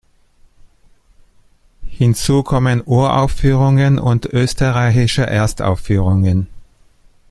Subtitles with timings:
[1.85, 6.47] Hinzu kommen Uraufführungen und österreichische Erstaufführungen.